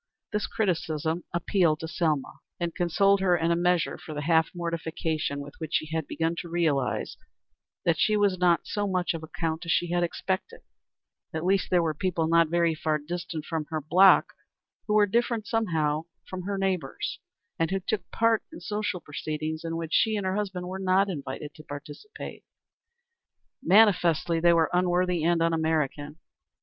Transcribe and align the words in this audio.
This 0.31 0.47
criticism 0.47 1.25
appealed 1.31 1.81
to 1.81 1.87
Selma, 1.87 2.39
and 2.59 2.73
consoled 2.73 3.19
her 3.19 3.37
in 3.37 3.51
a 3.51 3.55
measure 3.55 3.99
for 3.99 4.15
the 4.15 4.23
half 4.23 4.49
mortification 4.55 5.41
with 5.41 5.53
which 5.59 5.75
she 5.75 5.95
had 5.95 6.07
begun 6.07 6.35
to 6.37 6.49
realize 6.49 7.17
that 7.85 7.99
she 7.99 8.17
was 8.17 8.39
not 8.39 8.61
of 8.61 8.65
so 8.65 8.87
much 8.87 9.13
account 9.13 9.63
as 9.63 9.71
she 9.71 9.91
had 9.91 10.01
expected; 10.01 10.61
at 11.35 11.45
least, 11.45 11.65
that 11.69 11.75
there 11.75 11.83
were 11.83 11.93
people 11.93 12.25
not 12.27 12.47
very 12.49 12.73
far 12.73 12.97
distant 12.97 13.45
from 13.45 13.65
her 13.65 13.79
block 13.79 14.33
who 14.87 14.95
were 14.95 15.05
different 15.05 15.45
somehow 15.45 16.05
from 16.27 16.45
her 16.47 16.57
neighbors, 16.57 17.19
and 17.59 17.69
who 17.69 17.79
took 17.79 18.09
part 18.09 18.41
in 18.51 18.59
social 18.59 19.01
proceedings 19.01 19.63
in 19.63 19.77
which 19.77 19.93
she 19.93 20.15
and 20.15 20.25
her 20.25 20.33
husband 20.35 20.67
were 20.67 20.79
not 20.79 21.11
invited 21.11 21.53
to 21.53 21.63
participate. 21.63 22.43
Manifestly 23.61 24.39
they 24.39 24.51
were 24.51 24.71
unworthy 24.73 25.23
and 25.23 25.43
un 25.43 25.53
American. 25.53 26.17